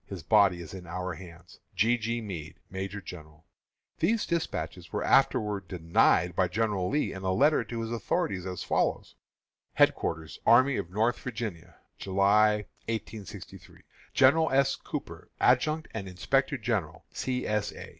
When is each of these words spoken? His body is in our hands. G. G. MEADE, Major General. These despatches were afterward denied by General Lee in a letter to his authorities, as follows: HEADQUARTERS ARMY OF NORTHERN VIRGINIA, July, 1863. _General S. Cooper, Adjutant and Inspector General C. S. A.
His 0.07 0.23
body 0.23 0.61
is 0.63 0.73
in 0.73 0.87
our 0.87 1.13
hands. 1.13 1.59
G. 1.75 1.95
G. 1.95 2.21
MEADE, 2.21 2.57
Major 2.71 3.01
General. 3.01 3.45
These 3.99 4.25
despatches 4.25 4.91
were 4.91 5.03
afterward 5.03 5.67
denied 5.67 6.35
by 6.35 6.47
General 6.47 6.89
Lee 6.89 7.13
in 7.13 7.21
a 7.21 7.31
letter 7.31 7.63
to 7.65 7.81
his 7.81 7.91
authorities, 7.91 8.47
as 8.47 8.63
follows: 8.63 9.13
HEADQUARTERS 9.75 10.39
ARMY 10.43 10.77
OF 10.77 10.89
NORTHERN 10.89 11.21
VIRGINIA, 11.21 11.75
July, 11.99 12.65
1863. 12.89 13.83
_General 14.15 14.51
S. 14.51 14.75
Cooper, 14.75 15.29
Adjutant 15.39 15.87
and 15.93 16.07
Inspector 16.07 16.57
General 16.57 17.05
C. 17.11 17.45
S. 17.45 17.71
A. 17.73 17.89